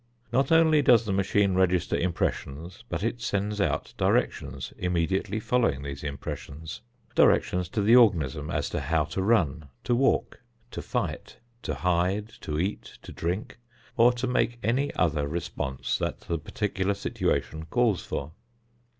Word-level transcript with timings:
Not 0.33 0.51
only 0.51 0.81
does 0.81 1.05
the 1.05 1.13
machine 1.13 1.53
register 1.53 1.95
impressions 1.95 2.83
but 2.89 3.03
it 3.03 3.21
sends 3.21 3.61
out 3.61 3.93
directions 3.99 4.73
immediately 4.79 5.39
following 5.39 5.83
these 5.83 6.03
impressions: 6.03 6.81
directions 7.13 7.69
to 7.69 7.83
the 7.83 7.95
organism 7.95 8.49
as 8.49 8.67
to 8.71 8.79
how 8.79 9.03
to 9.03 9.21
run, 9.21 9.69
to 9.83 9.93
walk, 9.93 10.39
to 10.71 10.81
fight, 10.81 11.37
to 11.61 11.75
hide, 11.75 12.29
to 12.41 12.57
eat, 12.59 12.97
to 13.03 13.11
drink, 13.11 13.59
or 13.95 14.11
to 14.13 14.25
make 14.25 14.57
any 14.63 14.91
other 14.95 15.27
response 15.27 15.99
that 15.99 16.21
the 16.21 16.39
particular 16.39 16.95
situation 16.95 17.65
calls 17.65 18.03
for. 18.03 18.31